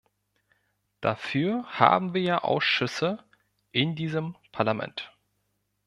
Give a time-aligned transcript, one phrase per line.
[1.01, 3.23] Dafür haben wir ja Ausschüsse
[3.71, 5.15] in diesem Parlament.